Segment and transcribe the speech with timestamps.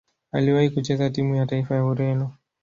[0.31, 2.33] Aliwahi kucheza timu ya taifa ya Ureno.